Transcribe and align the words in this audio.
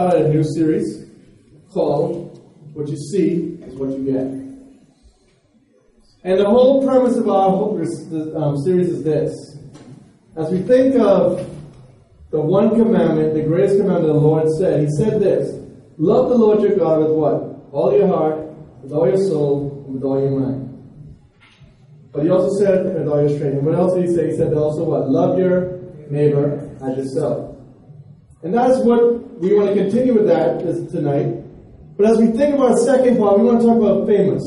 started 0.00 0.26
a 0.26 0.28
new 0.30 0.42
series 0.42 1.04
called 1.70 2.40
What 2.72 2.88
You 2.88 2.96
See 2.96 3.58
is 3.66 3.74
What 3.74 3.90
You 3.90 4.04
Get. 4.10 4.28
And 6.24 6.40
the 6.40 6.48
whole 6.48 6.82
premise 6.86 7.18
of 7.18 7.28
our 7.28 7.50
whole, 7.50 7.78
um, 8.34 8.56
series 8.64 8.88
is 8.88 9.04
this. 9.04 9.32
As 10.36 10.50
we 10.50 10.62
think 10.62 10.96
of 10.96 11.46
the 12.30 12.40
one 12.40 12.70
commandment, 12.70 13.34
the 13.34 13.42
greatest 13.42 13.76
commandment 13.76 14.06
the 14.06 14.20
Lord 14.20 14.48
said, 14.58 14.80
He 14.80 14.88
said 14.96 15.20
this 15.20 15.54
Love 15.98 16.30
the 16.30 16.34
Lord 16.34 16.62
your 16.62 16.76
God 16.78 17.00
with 17.00 17.10
what? 17.10 17.34
All 17.70 17.94
your 17.94 18.06
heart, 18.06 18.38
with 18.82 18.92
all 18.92 19.06
your 19.06 19.18
soul, 19.18 19.84
and 19.84 19.96
with 19.96 20.04
all 20.04 20.18
your 20.18 20.40
mind. 20.40 20.66
But 22.10 22.22
He 22.22 22.30
also 22.30 22.64
said, 22.64 22.86
with 22.86 23.06
all 23.06 23.20
your 23.20 23.36
strength. 23.36 23.58
And 23.58 23.66
what 23.66 23.74
else 23.74 23.92
did 23.92 24.08
He 24.08 24.14
say? 24.14 24.30
He 24.30 24.36
said 24.38 24.54
also 24.54 24.84
what? 24.84 25.10
Love 25.10 25.38
your 25.38 25.78
neighbor 26.08 26.74
as 26.82 26.96
yourself. 26.96 27.49
And 28.42 28.54
that's 28.54 28.78
what 28.78 29.38
we 29.40 29.54
want 29.54 29.68
to 29.68 29.74
continue 29.74 30.14
with 30.14 30.26
that 30.26 30.60
tonight. 30.90 31.36
But 31.96 32.10
as 32.10 32.18
we 32.18 32.28
think 32.28 32.54
about 32.54 32.78
second 32.78 33.18
part, 33.18 33.38
we 33.38 33.44
want 33.44 33.60
to 33.60 33.66
talk 33.66 33.76
about 33.76 34.06
famous. 34.06 34.42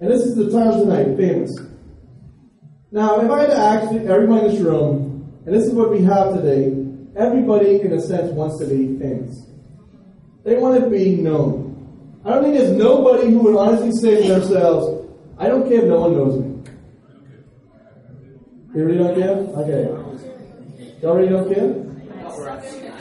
And 0.00 0.10
this 0.10 0.22
is 0.22 0.34
the 0.34 0.50
title 0.50 0.84
tonight, 0.84 1.16
famous. 1.16 1.50
Now, 2.90 3.20
if 3.20 3.30
I 3.30 3.40
had 3.40 3.46
to 3.46 3.56
ask 3.56 3.94
everyone 3.94 4.44
in 4.44 4.50
this 4.50 4.60
room, 4.60 5.40
and 5.46 5.54
this 5.54 5.64
is 5.64 5.72
what 5.72 5.90
we 5.90 6.02
have 6.02 6.34
today, 6.34 6.76
everybody 7.16 7.80
in 7.80 7.92
a 7.92 8.00
sense 8.00 8.30
wants 8.32 8.58
to 8.58 8.66
be 8.66 8.98
famous. 8.98 9.46
They 10.44 10.56
want 10.56 10.82
to 10.82 10.90
be 10.90 11.16
known. 11.16 12.20
I 12.24 12.30
don't 12.30 12.42
think 12.42 12.56
there's 12.56 12.72
nobody 12.72 13.30
who 13.30 13.38
would 13.38 13.56
honestly 13.56 13.92
say 13.92 14.22
to 14.22 14.34
themselves, 14.34 15.08
I 15.38 15.48
don't 15.48 15.66
care 15.68 15.80
if 15.80 15.84
no 15.86 16.00
one 16.00 16.12
knows 16.12 16.38
me. 16.38 16.52
You 18.74 18.84
really 18.84 18.98
don't 18.98 19.18
care? 19.18 19.36
Okay. 19.62 20.98
You 21.00 21.08
already 21.08 21.28
don't 21.28 21.52
care? 21.52 21.91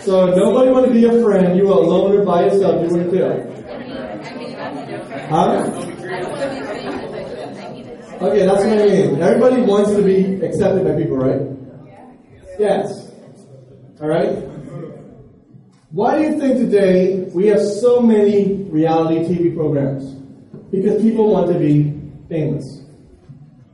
So 0.03 0.33
nobody 0.33 0.71
want 0.71 0.88
to 0.88 0.91
be 0.91 1.05
a 1.05 1.21
friend. 1.21 1.55
You 1.55 1.71
are 1.71 1.77
alone 1.77 2.17
or 2.17 2.25
by 2.25 2.45
yourself. 2.45 2.81
You 2.81 2.89
wouldn't 2.89 3.11
feel. 3.11 3.52
Huh? 5.30 5.88
Okay, 8.22 8.45
that's 8.45 8.63
what 8.63 8.79
I 8.79 8.85
mean. 8.85 9.22
Everybody 9.22 9.61
wants 9.61 9.91
to 9.91 10.02
be 10.02 10.44
accepted 10.45 10.83
by 10.85 10.95
people, 10.95 11.17
right? 11.17 11.41
Yes. 12.59 13.11
All 14.02 14.07
right. 14.07 14.38
Why 15.91 16.17
do 16.17 16.23
you 16.23 16.39
think 16.39 16.57
today 16.57 17.27
we 17.33 17.47
have 17.47 17.61
so 17.61 17.99
many 17.99 18.63
reality 18.69 19.25
TV 19.25 19.55
programs? 19.55 20.13
Because 20.72 21.02
people 21.02 21.31
want 21.31 21.52
to 21.52 21.59
be 21.59 21.94
famous. 22.29 22.63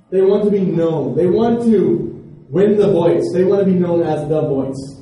They 0.09 0.21
want 0.21 0.43
to 0.45 0.51
be 0.51 0.61
known. 0.61 1.15
They 1.15 1.27
want 1.27 1.63
to 1.63 2.45
win 2.49 2.77
the 2.77 2.91
voice. 2.91 3.23
They 3.33 3.43
want 3.43 3.65
to 3.65 3.71
be 3.71 3.77
known 3.77 4.03
as 4.03 4.27
the 4.27 4.41
voice. 4.41 4.96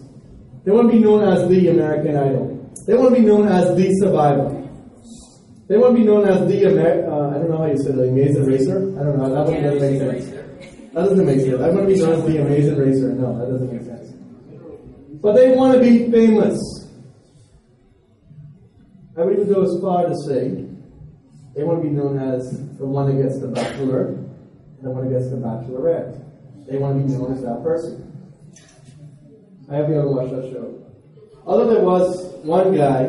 They 0.66 0.72
want 0.72 0.92
to 0.92 0.98
be 0.98 1.04
known 1.04 1.24
as 1.24 1.48
the 1.48 1.70
American 1.70 2.18
Idol. 2.18 2.74
They 2.88 2.96
want 2.96 3.14
to 3.16 3.22
be 3.22 3.26
known 3.26 3.48
as 3.48 3.76
the 3.76 3.92
Survivor. 4.02 4.66
They 5.68 5.78
want 5.78 5.96
to 5.96 6.02
be 6.02 6.06
known 6.06 6.28
as 6.28 6.48
the 6.48 6.68
Amer- 6.70 7.10
uh, 7.10 7.30
I 7.30 7.34
don't 7.40 7.50
know 7.50 7.58
how 7.58 7.66
you 7.66 7.78
said 7.78 7.94
it, 7.94 7.98
the 7.98 8.10
Amazing 8.10 8.46
Racer. 8.46 8.78
I 9.00 9.04
don't 9.04 9.18
know. 9.18 9.30
That 9.30 9.46
doesn't 9.46 9.82
make 9.82 10.00
sense. 10.00 10.26
That 10.94 11.10
doesn't 11.10 11.26
make 11.26 11.40
sense. 11.42 11.62
I 11.62 11.70
want 11.70 11.88
to 11.88 11.94
be 11.94 12.00
known 12.00 12.14
as 12.14 12.26
the 12.26 12.42
Amazing 12.42 12.78
Racer. 12.78 13.14
No, 13.14 13.38
that 13.38 13.52
doesn't 13.52 13.74
make 13.74 13.84
sense. 13.84 14.12
But 15.22 15.36
they 15.36 15.56
want 15.56 15.74
to 15.74 15.80
be 15.80 16.12
famous. 16.12 16.60
I 19.18 19.24
would 19.24 19.40
even 19.40 19.54
go 19.54 19.64
as 19.64 19.82
far 19.82 20.06
to 20.08 20.16
say 20.28 20.66
they 21.56 21.64
want 21.64 21.82
to 21.82 21.90
be 21.90 21.96
known 21.96 22.18
as 22.20 22.44
the 22.78 22.86
one 22.86 23.16
that 23.16 23.22
gets 23.24 23.40
the 23.40 23.48
bachelor 23.48 24.08
and 24.08 24.84
the 24.84 24.90
one 24.92 25.06
that 25.06 25.18
gets 25.18 25.30
the 25.30 25.38
bachelorette. 25.38 26.22
They 26.68 26.78
want 26.78 27.00
to 27.00 27.08
be 27.08 27.14
known 27.14 27.34
as 27.34 27.42
that 27.42 27.64
person. 27.64 28.15
I 29.70 29.76
have 29.78 29.90
you 29.90 29.96
ever 29.98 30.10
watched 30.10 30.32
that 30.32 30.52
show. 30.52 30.82
Although 31.46 31.74
there 31.74 31.84
was 31.84 32.36
one 32.44 32.76
guy 32.76 33.06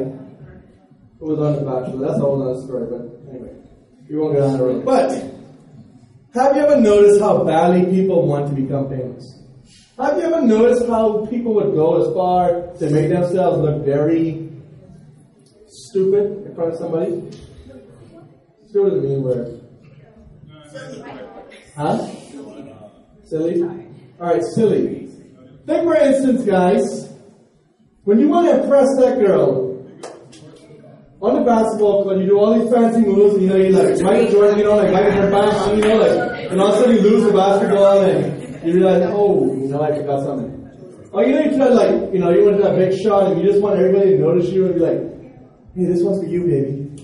who 1.19 1.27
was 1.27 1.39
on 1.39 1.56
The 1.56 1.71
Bachelor. 1.71 2.06
That's 2.06 2.19
a 2.19 2.21
whole 2.21 2.49
other 2.49 2.61
story, 2.62 2.87
but 2.91 3.31
anyway. 3.31 3.55
We 4.09 4.17
won't 4.17 4.34
get 4.34 4.43
on 4.43 4.59
the 4.59 4.65
road. 4.65 4.84
But, 4.84 5.11
have 6.34 6.56
you 6.56 6.62
ever 6.62 6.81
noticed 6.81 7.21
how 7.21 7.45
badly 7.45 7.84
people 7.87 8.27
want 8.27 8.49
to 8.49 8.55
become 8.55 8.89
famous? 8.89 9.43
Have 9.99 10.19
you 10.19 10.25
ever 10.25 10.43
noticed 10.43 10.87
how 10.87 11.27
people 11.27 11.55
would 11.55 11.75
go 11.75 12.03
as 12.03 12.15
far 12.15 12.75
to 12.78 12.91
make 12.91 13.09
themselves 13.09 13.59
look 13.59 13.84
very 13.84 14.50
stupid 15.66 16.47
in 16.47 16.55
front 16.55 16.72
of 16.75 16.78
somebody? 16.78 17.31
Stupid 18.69 18.95
is 18.95 19.05
a 19.05 19.06
mean 19.06 19.22
word. 19.22 19.61
Huh? 21.77 22.09
Silly? 23.25 23.62
Alright, 24.21 24.43
silly. 24.55 25.06
Think, 25.66 25.82
for 25.82 25.97
instance, 25.97 26.44
guys, 26.44 27.09
when 28.04 28.21
you 28.21 28.28
want 28.28 28.47
to 28.47 28.62
impress 28.62 28.87
that 29.00 29.19
girl 29.19 29.82
on 31.21 31.34
the 31.34 31.41
basketball 31.43 32.04
court, 32.04 32.19
you 32.19 32.27
do 32.27 32.38
all 32.38 32.56
these 32.56 32.72
fancy 32.72 33.00
moves, 33.00 33.34
and 33.34 33.43
you 33.43 33.49
know, 33.49 33.56
you 33.56 33.71
like 33.71 34.00
Michael 34.00 34.31
Jordan, 34.31 34.59
you 34.59 34.65
know, 34.65 34.77
like 34.77 34.93
Michael 34.93 35.10
Jordan, 35.10 35.78
you 35.78 35.82
know, 35.88 35.97
like, 35.97 36.50
and 36.53 36.60
all 36.60 36.69
of 36.69 36.75
a 36.75 36.78
sudden 36.78 36.94
you 36.94 37.03
lose 37.03 37.25
the 37.25 37.32
basketball, 37.32 38.00
and 38.03 38.65
you 38.65 38.75
realize, 38.75 39.10
oh, 39.10 39.44
you 39.56 39.66
know, 39.66 39.82
I 39.82 39.91
forgot 39.97 40.22
something. 40.22 40.54
Or 41.10 41.25
you 41.25 41.34
know, 41.34 41.41
you 41.41 41.56
try 41.56 41.66
like, 41.66 42.12
you 42.12 42.21
know, 42.21 42.31
you 42.31 42.44
want 42.44 42.59
to 42.59 42.62
do 42.62 42.69
a 42.69 42.77
big 42.77 43.03
shot, 43.03 43.33
and 43.33 43.43
you 43.43 43.48
just 43.48 43.60
want 43.60 43.77
everybody 43.77 44.10
to 44.10 44.19
notice 44.19 44.48
you 44.50 44.66
and 44.66 44.75
be 44.75 44.81
like, 44.81 45.00
hey, 45.75 45.84
this 45.87 46.00
one's 46.00 46.22
for 46.22 46.28
you, 46.31 46.47
baby. 46.47 46.94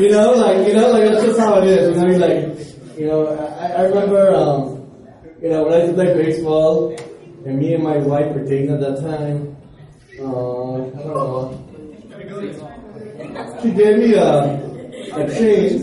you 0.00 0.08
know, 0.08 0.32
like, 0.32 0.66
you 0.66 0.72
know, 0.72 0.88
like 0.92 1.12
that's 1.12 1.24
just 1.26 1.38
how 1.38 1.60
it 1.60 1.68
is. 1.68 1.94
You 1.94 2.00
know, 2.00 2.16
like, 2.16 2.98
you 2.98 3.06
know, 3.06 3.26
I, 3.60 3.66
I 3.66 3.82
remember. 3.82 4.34
um 4.34 4.79
you 5.42 5.48
know, 5.48 5.64
when 5.64 5.72
I 5.72 5.76
used 5.84 5.90
to 5.90 5.94
play 5.94 6.14
baseball, 6.14 6.96
and 7.46 7.58
me 7.58 7.74
and 7.74 7.82
my 7.82 7.96
wife 7.96 8.34
were 8.34 8.44
dating 8.44 8.70
at 8.70 8.80
that 8.80 9.00
time, 9.00 9.56
uh, 10.20 10.74
I 10.74 11.02
don't 11.02 11.14
know. 11.14 11.66
She 13.62 13.70
gave 13.70 13.98
me 13.98 14.14
a, 14.14 14.60
a 15.16 15.28
chain. 15.32 15.80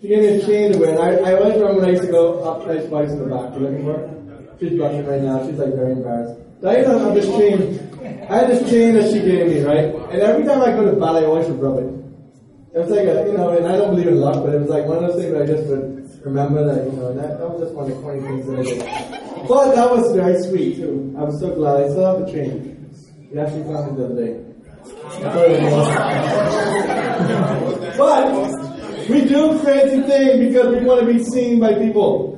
She 0.00 0.08
gave 0.08 0.20
me 0.20 0.28
a 0.28 0.46
chain 0.46 0.72
to 0.72 0.78
wear. 0.78 0.98
I, 0.98 1.30
I 1.30 1.34
always 1.34 1.54
remember 1.54 1.80
when 1.80 1.84
I 1.84 1.92
used 1.92 2.04
to 2.04 2.10
go 2.10 2.42
up 2.44 2.66
to 2.66 2.88
twice 2.88 3.10
in 3.10 3.18
the 3.18 3.26
back. 3.26 3.54
Looking 3.56 3.84
for 3.84 3.92
her? 3.92 4.56
She's 4.58 4.72
blushing 4.72 5.06
right 5.06 5.20
now. 5.20 5.46
She's 5.46 5.58
like 5.58 5.74
very 5.74 5.92
embarrassed. 5.92 6.40
So 6.62 6.68
I 6.68 6.76
used 6.78 6.90
to 6.90 6.98
have 6.98 7.14
this 7.14 7.26
chain. 7.26 8.26
I 8.30 8.36
had 8.36 8.48
this 8.48 8.70
chain 8.70 8.94
that 8.94 9.10
she 9.12 9.20
gave 9.20 9.48
me, 9.48 9.60
right? 9.62 9.94
And 10.12 10.20
every 10.22 10.44
time 10.44 10.62
I 10.62 10.70
go 10.72 10.84
to 10.90 10.96
ballet, 10.96 11.24
I 11.24 11.26
always 11.26 11.48
would 11.48 11.60
rub 11.60 11.78
it. 11.78 12.00
It 12.72 12.78
was 12.78 12.90
like 12.90 13.00
a, 13.00 13.26
you 13.26 13.36
know, 13.36 13.50
and 13.50 13.66
I 13.66 13.76
don't 13.76 13.90
believe 13.90 14.08
in 14.08 14.20
luck, 14.20 14.44
but 14.44 14.54
it 14.54 14.60
was 14.60 14.70
like 14.70 14.84
one 14.86 15.04
of 15.04 15.12
those 15.12 15.20
things 15.20 15.32
where 15.32 15.42
I 15.42 15.46
just 15.46 15.66
would 15.68 15.99
remember 16.24 16.64
that, 16.66 16.84
you 16.86 16.92
know, 16.92 17.14
that, 17.14 17.38
that 17.38 17.50
was 17.50 17.62
just 17.62 17.74
one 17.74 17.90
of 17.90 17.96
the 17.96 18.02
funny 18.02 18.20
things 18.20 18.46
that 18.46 18.58
I 18.58 18.62
did. 18.62 19.48
But 19.48 19.74
that 19.74 19.90
was 19.90 20.12
very 20.14 20.40
sweet 20.42 20.76
too. 20.76 21.14
I'm 21.18 21.32
so 21.38 21.54
glad. 21.54 21.84
I 21.84 21.88
still 21.88 22.18
have 22.18 22.26
the 22.26 22.32
chain. 22.32 22.90
We 23.32 23.38
actually 23.38 23.64
found 23.64 23.90
it 23.90 23.96
the 23.96 24.04
other 24.06 24.26
day. 24.26 24.44
but 27.96 29.08
we 29.08 29.24
do 29.24 29.58
crazy 29.60 30.02
things 30.02 30.48
because 30.48 30.74
we 30.74 30.84
want 30.84 31.00
to 31.00 31.06
be 31.06 31.22
seen 31.24 31.60
by 31.60 31.74
people. 31.74 32.36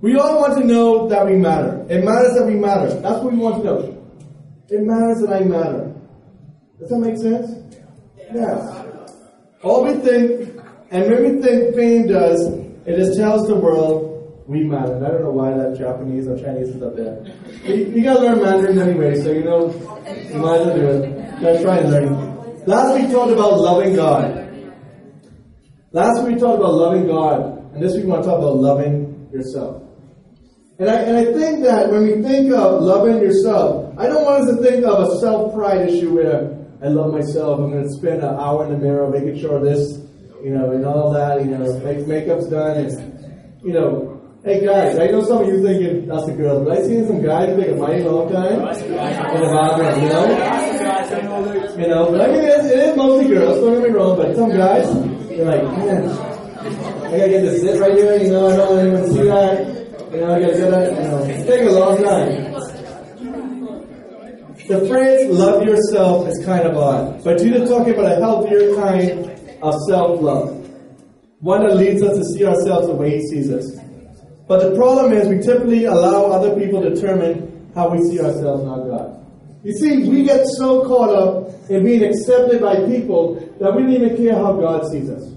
We 0.00 0.16
all 0.16 0.40
want 0.40 0.58
to 0.58 0.64
know 0.66 1.08
that 1.08 1.26
we 1.26 1.36
matter. 1.36 1.86
It 1.88 2.04
matters 2.04 2.34
that 2.34 2.46
we 2.46 2.54
matter. 2.54 3.00
That's 3.00 3.22
what 3.22 3.32
we 3.32 3.38
want 3.38 3.62
to 3.62 3.64
know. 3.64 4.04
It 4.68 4.82
matters 4.82 5.22
that 5.22 5.32
I 5.32 5.40
matter. 5.44 5.94
Does 6.78 6.90
that 6.90 6.98
make 6.98 7.16
sense? 7.16 7.50
Yeah. 8.34 8.84
All 9.62 9.84
we 9.84 9.94
think, 9.94 10.60
and 10.90 11.10
we 11.10 11.40
think 11.40 11.74
fame 11.74 12.06
does, 12.08 12.63
it 12.86 12.96
just 12.96 13.16
tells 13.16 13.46
the 13.46 13.54
world 13.54 14.44
we 14.46 14.64
matter. 14.64 14.96
I 14.96 15.08
don't 15.08 15.22
know 15.22 15.30
why 15.30 15.54
that 15.56 15.78
Japanese 15.78 16.28
or 16.28 16.38
Chinese 16.38 16.68
is 16.68 16.82
up 16.82 16.96
there. 16.96 17.24
You, 17.64 17.86
you 17.86 18.02
gotta 18.02 18.20
learn 18.20 18.42
Mandarin 18.42 18.78
anyway, 18.78 19.20
so 19.20 19.32
you 19.32 19.44
know, 19.44 19.72
you 20.06 20.38
might 20.38 20.60
as 20.60 20.66
well 20.66 20.76
do 20.76 20.86
it. 20.88 21.62
Try 21.62 21.78
and 21.78 21.90
learn. 21.90 22.66
Last 22.66 22.94
week 22.94 23.06
we 23.06 23.12
talked 23.12 23.32
about 23.32 23.58
loving 23.58 23.96
God. 23.96 24.40
Last 25.92 26.24
week 26.24 26.34
we 26.34 26.40
talked 26.40 26.58
about 26.58 26.74
loving 26.74 27.06
God, 27.06 27.72
and 27.74 27.82
this 27.82 27.94
week 27.94 28.04
we 28.04 28.10
want 28.10 28.22
to 28.24 28.28
talk 28.28 28.38
about 28.38 28.56
loving 28.56 29.28
yourself. 29.32 29.82
And 30.78 30.90
I, 30.90 30.94
and 30.94 31.16
I 31.16 31.32
think 31.32 31.62
that 31.62 31.90
when 31.90 32.02
we 32.02 32.20
think 32.20 32.52
of 32.52 32.82
loving 32.82 33.18
yourself, 33.18 33.94
I 33.96 34.08
don't 34.08 34.24
want 34.24 34.42
us 34.42 34.56
to 34.56 34.62
think 34.62 34.84
of 34.84 35.08
a 35.08 35.18
self-pride 35.20 35.88
issue 35.88 36.16
where 36.16 36.66
I 36.82 36.88
love 36.88 37.12
myself, 37.12 37.60
I'm 37.60 37.70
going 37.70 37.84
to 37.84 37.90
spend 37.90 38.22
an 38.22 38.34
hour 38.34 38.66
in 38.66 38.72
the 38.72 38.78
mirror 38.78 39.08
making 39.08 39.40
sure 39.40 39.60
this 39.60 40.00
you 40.44 40.50
know, 40.50 40.72
and 40.72 40.84
all 40.84 41.10
that, 41.10 41.40
you 41.40 41.50
know, 41.50 41.78
make, 41.80 42.06
makeup's 42.06 42.48
done, 42.48 42.76
and, 42.76 43.64
you 43.64 43.72
know, 43.72 44.20
hey 44.44 44.62
guys, 44.62 44.98
I 44.98 45.06
know 45.06 45.24
some 45.24 45.40
of 45.40 45.48
you 45.48 45.62
thinking 45.62 46.06
that's 46.06 46.26
the 46.26 46.32
girls, 46.32 46.68
but 46.68 46.76
I 46.76 46.82
seen 46.82 47.06
some 47.06 47.22
guys 47.22 47.56
take 47.56 47.70
a 47.70 47.76
mighty 47.76 48.02
long 48.02 48.30
time 48.30 48.60
in 48.60 48.60
the 48.60 49.48
bathroom, 49.48 50.02
you 50.02 50.08
know? 50.10 50.28
You 51.80 51.88
know, 51.88 52.10
but 52.10 52.20
I 52.20 52.26
mean, 52.26 52.44
it 52.44 52.60
is, 52.60 52.70
is 52.70 52.94
mostly 52.94 53.34
girls, 53.34 53.58
don't 53.58 53.80
get 53.80 53.90
me 53.90 53.96
wrong, 53.96 54.18
but 54.18 54.36
some 54.36 54.50
guys, 54.50 54.84
they're 55.28 55.46
like, 55.46 55.62
man, 55.78 56.10
I 56.12 57.16
gotta 57.16 57.28
get 57.30 57.40
this 57.40 57.62
sit 57.62 57.80
right 57.80 57.94
here, 57.94 58.16
you 58.18 58.28
know, 58.28 58.48
I 58.48 58.56
don't 58.56 58.68
want 58.68 58.80
anyone 58.80 59.02
to 59.02 59.08
see 59.08 59.24
that, 59.24 60.12
you 60.12 60.20
know, 60.20 60.34
I 60.34 60.40
gotta 60.40 60.52
get 60.52 60.70
that, 60.70 60.92
you 60.92 61.08
know, 61.08 61.24
it's 61.24 61.48
taking 61.48 61.68
a 61.68 61.72
long 61.72 61.96
time. 62.04 62.52
The 64.68 64.86
phrase 64.88 65.30
love 65.30 65.62
yourself 65.62 66.28
is 66.28 66.44
kind 66.44 66.66
of 66.66 66.76
odd, 66.76 67.24
but 67.24 67.38
Jesus 67.38 67.66
talking 67.66 67.94
about 67.94 68.12
a 68.12 68.16
healthier 68.16 68.74
kind 68.76 69.33
of 69.64 69.74
self 69.88 70.20
love. 70.20 70.60
One 71.40 71.66
that 71.66 71.76
leads 71.76 72.02
us 72.02 72.16
to 72.18 72.24
see 72.24 72.44
ourselves 72.44 72.86
the 72.86 72.94
way 72.94 73.18
He 73.18 73.26
sees 73.28 73.50
us. 73.50 73.66
But 74.46 74.60
the 74.60 74.76
problem 74.76 75.12
is, 75.12 75.26
we 75.26 75.38
typically 75.38 75.86
allow 75.86 76.26
other 76.26 76.54
people 76.54 76.82
to 76.82 76.90
determine 76.90 77.70
how 77.74 77.88
we 77.88 77.98
see 78.10 78.20
ourselves, 78.20 78.62
not 78.64 78.84
God. 78.86 79.26
You 79.64 79.72
see, 79.72 80.08
we 80.08 80.24
get 80.24 80.44
so 80.58 80.84
caught 80.84 81.10
up 81.10 81.70
in 81.70 81.84
being 81.84 82.04
accepted 82.04 82.60
by 82.60 82.84
people 82.84 83.36
that 83.58 83.74
we 83.74 83.82
don't 83.82 83.92
even 83.92 84.16
care 84.16 84.34
how 84.34 84.52
God 84.52 84.86
sees 84.90 85.08
us. 85.08 85.32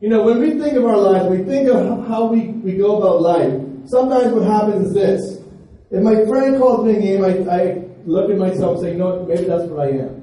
You 0.00 0.08
know, 0.08 0.22
when 0.24 0.40
we 0.40 0.58
think 0.58 0.74
of 0.74 0.86
our 0.86 0.96
lives, 0.96 1.26
we 1.26 1.44
think 1.44 1.68
of 1.68 2.08
how 2.08 2.24
we, 2.26 2.48
we 2.48 2.76
go 2.76 2.96
about 2.96 3.20
life, 3.20 3.52
sometimes 3.86 4.32
what 4.32 4.44
happens 4.44 4.88
is 4.88 4.94
this. 4.94 5.38
If 5.90 6.02
my 6.02 6.24
friend 6.24 6.58
calls 6.58 6.86
me 6.86 6.96
a 6.96 6.98
name, 6.98 7.24
I, 7.24 7.54
I 7.54 7.84
look 8.06 8.30
at 8.30 8.38
myself 8.38 8.78
and 8.78 8.80
say, 8.86 8.94
no, 8.96 9.26
maybe 9.26 9.44
that's 9.44 9.64
what 9.64 9.86
I 9.86 9.90
am. 9.90 10.21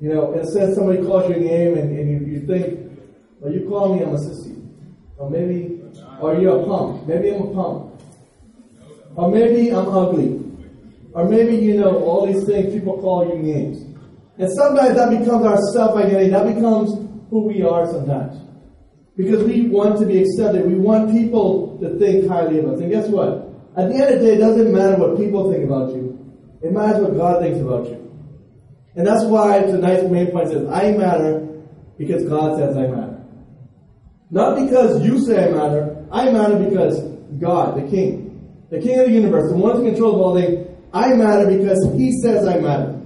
You 0.00 0.14
know, 0.14 0.32
instead 0.32 0.74
somebody 0.74 1.02
calls 1.02 1.28
you 1.28 1.36
a 1.36 1.38
name 1.38 1.76
and, 1.76 1.98
and 1.98 2.10
you, 2.10 2.32
you 2.32 2.46
think, 2.46 2.90
well, 3.38 3.52
you 3.52 3.68
call 3.68 3.94
me, 3.94 4.02
I'm 4.02 4.14
a 4.14 4.18
sissy. 4.18 4.56
Or 5.18 5.28
maybe, 5.28 5.82
or 6.20 6.36
you're 6.36 6.62
a 6.62 6.64
punk. 6.64 7.06
Maybe 7.06 7.30
I'm 7.30 7.42
a 7.42 7.54
punk. 7.54 8.00
Or 9.14 9.30
maybe 9.30 9.70
I'm 9.70 9.88
ugly. 9.88 10.42
Or 11.12 11.28
maybe, 11.28 11.56
you 11.56 11.78
know, 11.78 12.02
all 12.02 12.26
these 12.26 12.44
things, 12.46 12.72
people 12.72 12.98
call 13.00 13.28
you 13.28 13.42
names. 13.42 13.82
And 14.38 14.48
sometimes 14.56 14.96
that 14.96 15.10
becomes 15.10 15.44
our 15.44 15.58
self 15.74 15.96
identity. 15.96 16.30
That 16.30 16.54
becomes 16.54 16.90
who 17.28 17.48
we 17.48 17.62
are 17.62 17.86
sometimes. 17.86 18.40
Because 19.16 19.44
we 19.44 19.68
want 19.68 19.98
to 19.98 20.06
be 20.06 20.22
accepted. 20.22 20.66
We 20.66 20.76
want 20.76 21.12
people 21.12 21.78
to 21.82 21.98
think 21.98 22.26
highly 22.26 22.60
of 22.60 22.68
us. 22.68 22.80
And 22.80 22.90
guess 22.90 23.08
what? 23.08 23.50
At 23.76 23.90
the 23.90 23.96
end 23.96 24.14
of 24.14 24.20
the 24.20 24.26
day, 24.26 24.34
it 24.36 24.38
doesn't 24.38 24.72
matter 24.72 24.96
what 24.96 25.18
people 25.18 25.52
think 25.52 25.64
about 25.64 25.90
you. 25.90 26.16
It 26.62 26.72
matters 26.72 27.02
what 27.02 27.16
God 27.16 27.42
thinks 27.42 27.60
about 27.60 27.86
you. 27.86 28.09
And 28.96 29.06
that's 29.06 29.24
why 29.24 29.60
tonight's 29.60 30.02
main 30.10 30.30
point 30.30 30.48
says, 30.48 30.68
I 30.68 30.92
matter 30.92 31.46
because 31.98 32.24
God 32.24 32.58
says 32.58 32.76
I 32.76 32.86
matter. 32.86 33.22
Not 34.30 34.56
because 34.64 35.04
you 35.04 35.24
say 35.24 35.48
I 35.48 35.50
matter. 35.50 36.06
I 36.10 36.30
matter 36.30 36.58
because 36.58 37.00
God, 37.38 37.76
the 37.76 37.88
King, 37.88 38.66
the 38.70 38.80
King 38.80 39.00
of 39.00 39.06
the 39.06 39.12
universe, 39.12 39.50
the 39.50 39.56
one 39.56 39.76
who 39.76 39.84
controls 39.84 40.14
all 40.14 40.34
things, 40.34 40.66
I 40.92 41.14
matter 41.14 41.46
because 41.46 41.78
He 41.96 42.12
says 42.20 42.46
I 42.46 42.58
matter. 42.58 43.00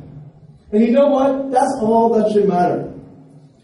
And 0.72 0.82
you 0.82 0.92
know 0.92 1.08
what? 1.08 1.50
That's 1.50 1.74
all 1.80 2.14
that 2.14 2.32
should 2.32 2.48
matter. 2.48 2.92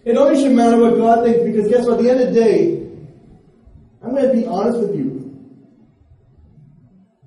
It 0.04 0.16
only 0.16 0.40
should 0.40 0.52
matter 0.52 0.80
what 0.80 0.96
God 0.96 1.24
thinks 1.24 1.42
because 1.44 1.68
guess 1.68 1.86
what? 1.86 1.98
At 1.98 2.02
the 2.02 2.10
end 2.10 2.20
of 2.20 2.34
the 2.34 2.40
day, 2.40 2.76
I'm 4.02 4.14
going 4.14 4.28
to 4.28 4.32
be 4.32 4.46
honest 4.46 4.78
with 4.78 4.96
you. 4.96 5.20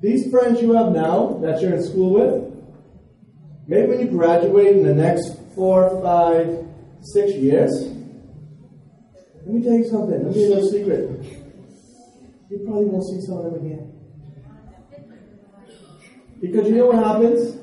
These 0.01 0.31
friends 0.31 0.62
you 0.62 0.74
have 0.74 0.92
now 0.92 1.40
that 1.42 1.62
you're 1.62 1.75
in 1.75 1.84
school 1.84 2.13
with, 2.13 2.52
maybe 3.68 3.88
when 3.88 4.00
you 4.00 4.07
graduate 4.07 4.77
in 4.77 4.83
the 4.83 4.94
next 4.94 5.38
four, 5.56 6.01
five, 6.01 6.65
six 7.01 7.33
years, 7.33 7.71
let 9.45 9.56
me 9.56 9.62
tell 9.62 9.74
you 9.74 9.89
something. 9.89 10.24
Let 10.24 10.36
me 10.36 10.48
tell 10.48 10.60
you 10.60 10.68
a 10.68 10.71
secret. 10.71 11.44
You 12.50 12.60
probably 12.65 12.86
won't 12.86 13.04
see 13.04 13.21
some 13.25 13.38
of 13.39 13.44
them 13.45 13.65
again. 13.65 13.89
Because 16.39 16.68
you 16.68 16.75
know 16.75 16.88
what 16.88 17.04
happens? 17.04 17.57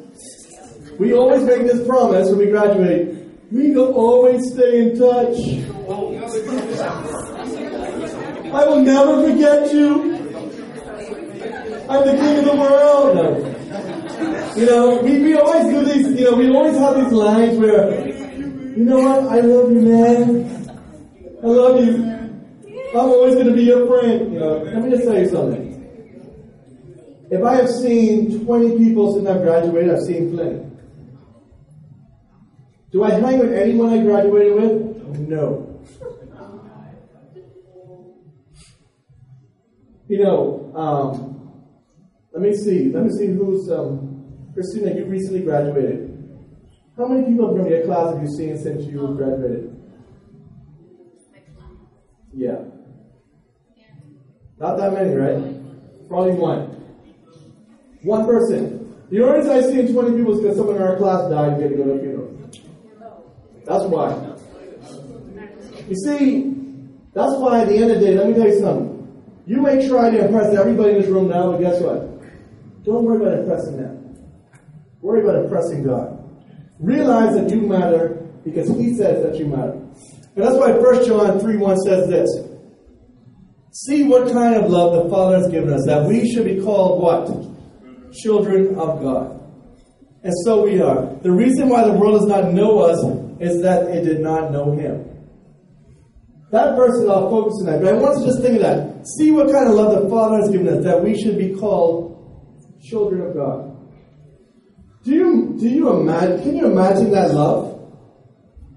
We 0.99 1.15
always 1.15 1.43
make 1.45 1.63
this 1.63 1.87
promise 1.87 2.29
when 2.29 2.39
we 2.39 2.47
graduate. 2.47 3.17
We 3.51 3.71
will 3.73 3.93
always 3.95 4.53
stay 4.53 4.81
in 4.81 4.99
touch. 4.99 5.37
I 8.53 8.65
will 8.67 8.81
never 8.81 9.23
forget 9.27 9.73
you. 9.73 10.17
I'm 11.89 12.07
the 12.07 12.17
king 12.17 12.39
of 12.39 12.45
the 12.45 12.57
world. 12.57 13.17
No. 13.17 13.50
You 14.61 14.67
know, 14.67 15.01
we, 15.01 15.19
we 15.23 15.35
always 15.37 15.73
do 15.73 15.83
these, 15.87 16.21
you 16.21 16.31
know, 16.31 16.37
we 16.37 16.55
always 16.55 16.77
have 16.77 16.95
these 16.95 17.13
lines 17.15 17.57
where, 17.59 18.07
you 18.07 18.85
know 18.85 18.99
what, 18.99 19.33
I 19.33 19.41
love 19.41 19.73
you, 19.73 19.81
man. 19.81 20.71
I 21.43 21.47
love 21.47 21.83
you. 21.83 21.95
I'm 22.91 23.09
always 23.09 23.37
going 23.37 23.47
to 23.47 23.55
be 23.55 23.63
your 23.63 23.87
friend. 23.87 24.35
You 24.35 24.39
know, 24.39 24.59
let 24.59 24.83
me 24.83 24.91
just 24.91 25.05
tell 25.05 25.19
you 25.19 25.31
something. 25.31 25.67
If 27.31 27.43
I 27.43 27.55
have 27.55 27.71
seen 27.71 28.45
20 28.45 28.77
people 28.77 29.15
since 29.15 29.27
I've 29.27 29.41
graduated, 29.41 29.95
I've 29.95 30.03
seen 30.03 30.31
plenty. 30.37 30.71
Do 32.93 33.03
I 33.03 33.13
hang 33.13 33.39
with 33.39 33.55
anyone 33.55 33.99
I 33.99 34.03
graduated 34.03 34.57
with? 34.57 35.21
No. 35.21 35.81
You 40.07 40.23
know, 40.23 40.73
um, 40.75 41.65
let 42.35 42.43
me 42.43 42.55
see. 42.55 42.93
Let 42.93 43.05
me 43.05 43.11
see 43.11 43.29
who's 43.29 43.71
um, 43.71 44.10
Christina. 44.55 44.95
You 44.95 45.05
recently 45.07 45.41
graduated. 45.41 46.17
How 46.97 47.07
many 47.07 47.27
people 47.27 47.57
from 47.57 47.67
your 47.67 47.85
class 47.85 48.15
have 48.15 48.23
you 48.23 48.29
seen 48.29 48.59
since 48.59 48.85
you 48.87 49.15
graduated? 49.17 49.77
Yeah. 52.33 52.59
Not 54.59 54.77
that 54.77 54.93
many, 54.93 55.15
right? 55.15 56.09
Probably 56.09 56.33
one. 56.33 56.67
One 58.03 58.27
person. 58.27 58.95
The 59.11 59.23
only 59.23 59.39
reason 59.39 59.53
I 59.53 59.61
see 59.63 59.93
20 59.93 60.17
people 60.17 60.35
is 60.35 60.41
because 60.41 60.57
someone 60.57 60.77
in 60.77 60.83
our 60.83 60.97
class 60.97 61.29
died 61.31 61.55
and 61.55 61.61
get 61.61 61.69
to 61.71 61.77
go 61.77 61.85
to 61.85 61.93
a 61.93 61.99
funeral. 61.99 62.31
That's 63.65 63.85
why. 63.85 64.37
You 65.89 65.97
see, 65.97 66.55
that's 67.13 67.35
why 67.37 67.63
at 67.63 67.69
the 67.69 67.77
end 67.77 67.91
of 67.91 68.01
the 68.01 68.07
day, 68.07 68.15
let 68.15 68.29
me 68.29 68.35
tell 68.35 68.47
you 68.47 68.61
something. 68.61 69.01
You 69.47 69.61
may 69.61 69.89
try 69.89 70.11
to 70.11 70.27
impress 70.27 70.55
everybody 70.55 70.91
in 70.91 71.01
this 71.01 71.09
room 71.09 71.29
now, 71.29 71.51
but 71.51 71.61
guess 71.61 71.81
what? 71.81 72.07
Don't 72.85 73.05
worry 73.05 73.17
about 73.17 73.39
impressing 73.41 73.79
them. 73.79 74.00
Worry 75.03 75.23
about 75.23 75.45
impressing 75.45 75.85
God. 75.85 76.17
Realize 76.79 77.35
that 77.37 77.51
you 77.51 77.63
matter 77.63 78.29
because 78.45 78.69
He 78.77 78.95
says 78.95 79.23
that 79.25 79.39
you 79.39 79.47
matter. 79.47 79.73
And 79.73 80.45
that's 80.45 80.57
why 80.57 80.73
1 80.73 81.07
John 81.07 81.41
3 81.41 81.57
1 81.57 81.77
says 81.79 82.09
this. 82.09 82.31
See 83.73 84.05
what 84.05 84.33
kind 84.33 84.57
of 84.57 84.71
love 84.71 85.05
the 85.05 85.11
Father 85.11 85.39
has 85.39 85.49
given 85.49 85.73
us, 85.73 85.85
that 85.87 86.07
we 86.07 86.31
should 86.31 86.45
be 86.45 86.61
called 86.61 87.03
what? 87.03 88.13
Children 88.13 88.75
of 88.79 89.01
God. 89.01 89.37
And 90.23 90.33
so 90.45 90.65
we 90.65 90.81
are. 90.81 91.15
The 91.23 91.31
reason 91.31 91.69
why 91.69 91.85
the 91.85 91.93
world 91.93 92.21
does 92.21 92.29
not 92.29 92.53
know 92.53 92.81
us 92.81 92.99
is 93.41 93.63
that 93.63 93.89
it 93.89 94.05
did 94.05 94.21
not 94.21 94.51
know 94.53 94.73
Him. 94.73 95.07
That 96.51 96.77
verse 96.77 97.01
is 97.01 97.09
our 97.09 97.31
focus 97.31 97.55
tonight. 97.61 97.79
But 97.79 97.95
I 97.95 97.99
want 97.99 98.17
us 98.17 98.25
to 98.25 98.27
just 98.27 98.43
think 98.43 98.57
of 98.57 98.63
that. 98.63 99.07
See 99.17 99.31
what 99.31 99.53
kind 99.53 99.69
of 99.69 99.75
love 99.75 100.03
the 100.03 100.11
Father 100.11 100.39
has 100.39 100.51
given 100.51 100.69
us, 100.69 100.85
that 100.85 101.03
we 101.03 101.21
should 101.21 101.39
be 101.39 101.55
called 101.55 102.81
children 102.83 103.29
of 103.29 103.35
God. 103.35 103.70
Do 105.11 105.17
you, 105.17 105.57
do 105.59 105.69
you 105.69 105.91
imagine, 105.91 106.41
can 106.41 106.57
you 106.57 106.67
imagine 106.67 107.11
that 107.11 107.35
love? 107.35 107.93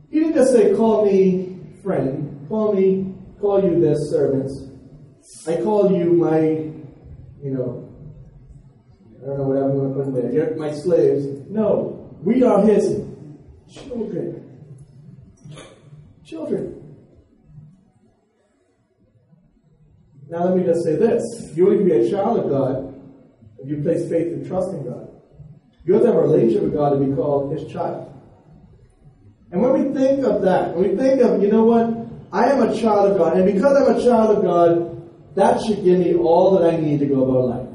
He 0.09 0.19
didn't 0.19 0.33
just 0.33 0.51
say, 0.51 0.73
call 0.73 1.05
me 1.05 1.59
friend, 1.83 2.47
call 2.49 2.73
me, 2.73 3.13
call 3.39 3.63
you 3.63 3.79
this 3.79 4.09
servants. 4.09 4.67
I 5.47 5.57
call 5.57 5.95
you 5.95 6.13
my, 6.13 6.39
you 6.39 7.51
know, 7.51 7.87
I 9.21 9.27
don't 9.27 9.37
know 9.37 9.43
what 9.43 9.57
I'm 9.57 9.77
going 9.77 9.93
to 9.93 9.99
put 9.99 10.07
in 10.07 10.13
there. 10.15 10.31
You're 10.31 10.55
my 10.55 10.73
slaves. 10.73 11.23
No, 11.51 12.17
we 12.23 12.41
are 12.41 12.65
his 12.65 13.05
children. 13.71 14.59
Children. 16.25 16.97
Now 20.29 20.45
let 20.45 20.57
me 20.57 20.63
just 20.63 20.83
say 20.83 20.95
this. 20.95 21.21
You 21.53 21.67
can 21.67 21.85
be 21.85 21.91
a 21.91 22.09
child 22.09 22.39
of 22.39 22.49
God 22.49 22.99
if 23.59 23.69
you 23.69 23.83
place 23.83 24.09
faith 24.09 24.33
and 24.33 24.47
trust 24.47 24.69
in 24.69 24.83
God. 24.83 25.12
You 25.85 25.93
have 25.93 26.03
to 26.03 26.07
have 26.07 26.17
a 26.17 26.21
relationship 26.21 26.63
with 26.63 26.73
God 26.73 26.91
to 26.91 27.05
be 27.05 27.13
called 27.13 27.57
His 27.57 27.71
child. 27.71 28.09
And 29.51 29.61
when 29.61 29.73
we 29.73 29.93
think 29.93 30.25
of 30.25 30.41
that, 30.43 30.75
when 30.75 30.89
we 30.89 30.95
think 30.95 31.21
of, 31.21 31.41
you 31.41 31.51
know 31.51 31.63
what, 31.63 32.03
I 32.31 32.51
am 32.51 32.63
a 32.63 32.79
child 32.79 33.11
of 33.11 33.17
God, 33.17 33.37
and 33.37 33.45
because 33.45 33.77
I'm 33.77 33.95
a 33.95 34.03
child 34.03 34.37
of 34.37 34.43
God, 34.43 35.35
that 35.35 35.61
should 35.61 35.83
give 35.83 35.99
me 35.99 36.15
all 36.15 36.57
that 36.57 36.73
I 36.73 36.77
need 36.77 36.99
to 36.99 37.05
go 37.05 37.23
about 37.23 37.47
life. 37.47 37.69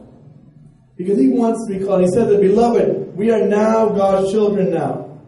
Because 0.96 1.18
He 1.18 1.28
wants 1.28 1.64
to 1.66 1.78
be 1.78 1.84
called. 1.84 2.00
He 2.02 2.08
said 2.08 2.28
that, 2.28 2.40
beloved, 2.40 3.16
we 3.16 3.30
are 3.30 3.46
now 3.46 3.90
God's 3.90 4.32
children 4.32 4.72
now. 4.72 5.20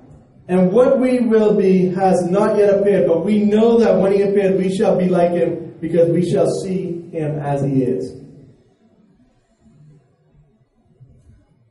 And 0.49 0.73
what 0.73 0.99
we 0.99 1.21
will 1.21 1.55
be 1.55 1.91
has 1.91 2.29
not 2.29 2.57
yet 2.57 2.75
appeared, 2.75 3.07
but 3.07 3.25
we 3.25 3.45
know 3.45 3.79
that 3.79 3.97
when 3.97 4.13
He 4.13 4.23
appears, 4.23 4.59
we 4.59 4.75
shall 4.75 4.99
be 4.99 5.09
like 5.09 5.31
Him, 5.31 5.77
because 5.81 6.09
we 6.09 6.29
shall 6.29 6.51
see 6.65 7.09
Him 7.13 7.39
as 7.39 7.63
He 7.63 7.85
is. 7.85 8.21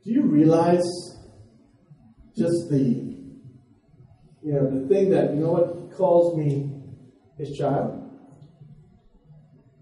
Do 0.04 0.12
you 0.12 0.22
realize 0.22 0.84
just 2.36 2.70
the, 2.70 2.78
you 4.42 4.52
know, 4.52 4.70
the 4.70 4.88
thing 4.88 5.10
that, 5.10 5.34
you 5.34 5.40
know 5.40 5.52
what, 5.52 5.92
calls 5.96 6.38
me 6.38 6.72
his 7.36 7.56
child? 7.56 8.10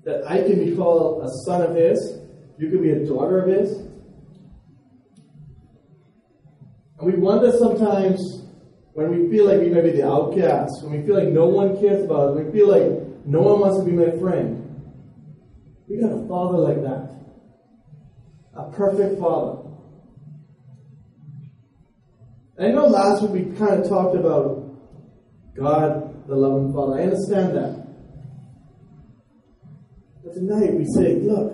That 0.04 0.26
I 0.26 0.38
can 0.42 0.64
be 0.64 0.74
called 0.74 1.24
a 1.24 1.28
son 1.44 1.62
of 1.62 1.76
his, 1.76 2.18
you 2.58 2.68
can 2.68 2.82
be 2.82 2.90
a 2.90 3.06
daughter 3.06 3.38
of 3.40 3.48
his. 3.48 3.70
And 6.98 7.12
we 7.12 7.12
wonder 7.12 7.52
sometimes 7.52 8.42
when 8.94 9.10
we 9.10 9.30
feel 9.30 9.46
like 9.46 9.60
we 9.60 9.68
may 9.68 9.82
be 9.82 9.90
the 9.92 10.04
outcast, 10.04 10.82
when 10.82 11.00
we 11.00 11.06
feel 11.06 11.16
like 11.16 11.28
no 11.28 11.46
one 11.46 11.80
cares 11.80 12.04
about 12.04 12.30
us, 12.30 12.34
when 12.34 12.46
we 12.46 12.52
feel 12.52 12.68
like 12.68 13.24
no 13.24 13.40
one 13.40 13.60
wants 13.60 13.78
to 13.78 13.84
be 13.84 13.92
my 13.92 14.10
friend. 14.18 14.64
We 15.86 16.00
got 16.00 16.10
a 16.10 16.26
father 16.26 16.58
like 16.58 16.82
that. 16.82 17.14
A 18.56 18.72
perfect 18.72 19.20
father. 19.20 19.67
I 22.60 22.68
know 22.68 22.86
last 22.86 23.22
week 23.22 23.46
we 23.46 23.56
kind 23.56 23.80
of 23.80 23.88
talked 23.88 24.16
about 24.16 24.64
God, 25.56 26.26
the 26.26 26.34
loving 26.34 26.72
Father. 26.72 26.98
I 26.98 27.04
understand 27.04 27.56
that. 27.56 27.86
But 30.24 30.34
tonight 30.34 30.74
we 30.74 30.84
say, 30.86 31.20
look, 31.20 31.52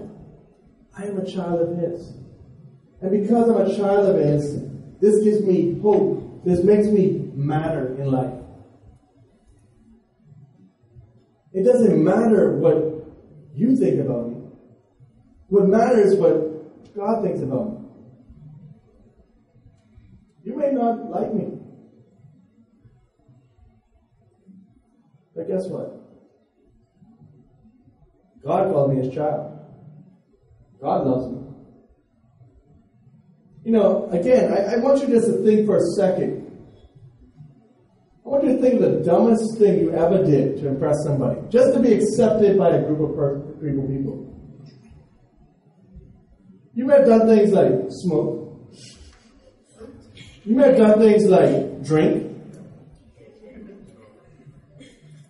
I 0.96 1.04
am 1.04 1.18
a 1.18 1.30
child 1.30 1.60
of 1.60 1.76
His. 1.76 2.14
And 3.02 3.10
because 3.10 3.50
I'm 3.50 3.70
a 3.70 3.76
child 3.76 4.08
of 4.08 4.16
His, 4.16 4.62
this 5.00 5.22
gives 5.22 5.42
me 5.42 5.78
hope. 5.80 6.42
This 6.44 6.64
makes 6.64 6.86
me 6.86 7.30
matter 7.34 7.94
in 8.00 8.10
life. 8.10 8.32
It 11.52 11.64
doesn't 11.64 12.02
matter 12.02 12.56
what 12.56 13.06
you 13.54 13.76
think 13.76 14.00
about 14.00 14.30
me. 14.30 14.36
What 15.48 15.68
matters 15.68 16.12
is 16.12 16.18
what 16.18 16.94
God 16.96 17.22
thinks 17.22 17.42
about 17.42 17.72
me. 17.72 17.73
You 20.44 20.56
may 20.56 20.70
not 20.70 21.10
like 21.10 21.32
me. 21.32 21.58
But 25.34 25.48
guess 25.48 25.66
what? 25.66 26.00
God 28.44 28.70
called 28.70 28.94
me 28.94 29.02
his 29.02 29.14
child. 29.14 29.58
God 30.80 31.06
loves 31.06 31.32
me. 31.32 31.40
You 33.64 33.72
know, 33.72 34.06
again, 34.10 34.52
I, 34.52 34.74
I 34.74 34.76
want 34.76 35.00
you 35.00 35.08
just 35.08 35.26
to 35.26 35.42
think 35.42 35.66
for 35.66 35.78
a 35.78 35.86
second. 35.96 36.42
I 38.24 38.28
want 38.28 38.44
you 38.44 38.56
to 38.56 38.60
think 38.60 38.74
of 38.74 38.80
the 38.82 39.00
dumbest 39.02 39.58
thing 39.58 39.80
you 39.80 39.94
ever 39.94 40.22
did 40.22 40.58
to 40.58 40.68
impress 40.68 40.96
somebody, 41.04 41.40
just 41.48 41.72
to 41.72 41.80
be 41.80 41.94
accepted 41.94 42.58
by 42.58 42.70
a 42.70 42.82
group 42.82 43.00
of, 43.00 43.16
per- 43.16 43.38
group 43.38 43.82
of 43.82 43.90
people. 43.90 44.30
You 46.74 46.84
may 46.84 46.98
have 46.98 47.06
done 47.06 47.26
things 47.26 47.52
like 47.52 47.72
smoke. 47.88 48.43
You 50.44 50.56
may 50.56 50.68
have 50.68 50.76
done 50.76 50.98
things 50.98 51.24
like 51.24 51.82
drink. 51.84 52.30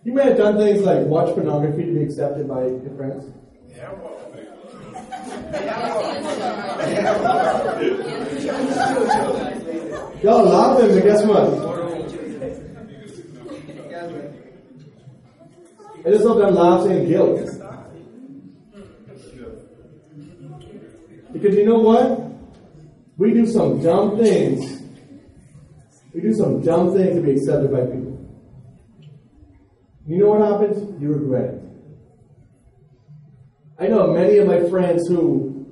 You 0.03 0.13
may 0.13 0.23
have 0.25 0.37
done 0.37 0.57
things 0.57 0.81
like 0.83 1.05
watch 1.07 1.33
pornography 1.33 1.85
to 1.85 1.91
be 1.93 2.03
accepted 2.03 2.49
by 2.49 2.67
your 2.67 2.95
friends. 2.97 3.31
Y'all 10.21 10.43
laughing, 10.43 10.89
but 10.89 11.03
guess 11.03 11.23
what? 11.25 11.75
Is 16.05 16.23
not 16.23 16.37
them 16.37 16.53
laughing 16.53 16.91
and 16.91 17.07
guilt. 17.07 17.39
Because 21.33 21.55
you 21.55 21.65
know 21.65 21.79
what? 21.79 22.21
We 23.17 23.33
do 23.33 23.47
some 23.47 23.81
dumb 23.81 24.17
things. 24.17 24.84
We 26.15 26.21
do 26.21 26.33
some 26.33 26.61
dumb 26.61 26.93
thing 26.93 27.13
to 27.13 27.21
be 27.21 27.31
accepted 27.31 27.73
by 27.73 27.81
people. 27.81 28.17
You 30.07 30.19
know 30.19 30.29
what 30.29 30.49
happens? 30.49 31.01
You 31.01 31.11
regret 31.11 31.55
it. 31.55 31.61
I 33.77 33.87
know 33.87 34.13
many 34.13 34.37
of 34.37 34.47
my 34.47 34.69
friends 34.69 35.09
who, 35.09 35.67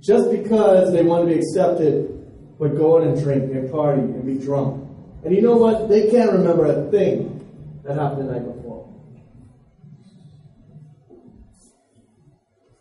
just 0.00 0.30
because 0.30 0.90
they 0.90 1.02
want 1.02 1.28
to 1.28 1.34
be 1.34 1.38
accepted, 1.38 2.10
would 2.58 2.78
go 2.78 2.96
out 2.96 3.06
and 3.06 3.22
drink 3.22 3.52
and 3.52 3.70
party 3.70 4.00
and 4.00 4.24
be 4.24 4.42
drunk. 4.42 4.88
And 5.22 5.34
you 5.34 5.42
know 5.42 5.56
what? 5.56 5.90
They 5.90 6.10
can't 6.10 6.32
remember 6.32 6.64
a 6.64 6.90
thing 6.90 7.82
that 7.84 7.98
happened 7.98 8.26
the 8.26 8.32
night 8.32 8.56
before. 8.56 8.90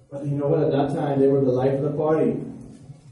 But 0.09 0.23
you 0.23 0.31
know 0.31 0.47
what? 0.47 0.63
At 0.63 0.71
that 0.71 0.95
time, 0.97 1.19
they 1.19 1.27
were 1.27 1.41
the 1.41 1.51
life 1.51 1.73
of 1.73 1.81
the 1.81 1.97
party. 1.97 2.39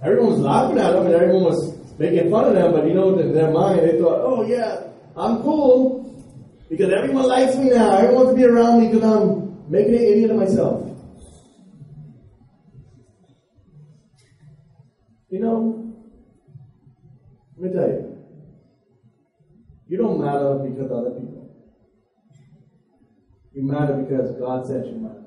Everyone 0.02 0.32
was 0.32 0.40
laughing 0.40 0.78
at 0.78 0.94
them 0.94 1.08
and 1.08 1.14
everyone 1.14 1.44
was 1.44 1.81
making 2.02 2.32
fun 2.32 2.46
of 2.46 2.54
them, 2.56 2.72
but 2.72 2.88
you 2.88 2.96
know, 2.96 3.16
their 3.16 3.52
mind, 3.52 3.80
they 3.80 4.00
thought, 4.00 4.22
oh 4.24 4.44
yeah, 4.44 4.88
I'm 5.16 5.44
cool. 5.44 6.02
Because 6.68 6.92
everyone 6.92 7.28
likes 7.28 7.56
me 7.58 7.70
now. 7.70 7.98
Everyone 7.98 8.16
wants 8.16 8.32
to 8.32 8.36
be 8.38 8.46
around 8.46 8.82
me 8.82 8.88
because 8.88 9.04
I'm 9.04 9.70
making 9.70 9.96
an 9.96 10.02
idiot 10.02 10.32
of 10.32 10.38
myself. 10.38 10.88
You 15.30 15.40
know, 15.40 15.94
let 17.58 17.72
me 17.72 17.78
tell 17.78 17.88
you, 17.88 18.18
you 19.88 19.98
don't 19.98 20.20
matter 20.20 20.56
because 20.68 20.92
other 20.92 21.12
people. 21.12 21.54
You 23.54 23.64
matter 23.64 23.94
because 23.94 24.32
God 24.40 24.66
said 24.66 24.86
you 24.88 24.96
matter. 24.96 25.24